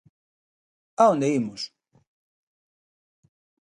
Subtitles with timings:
[1.01, 1.61] A onde imos?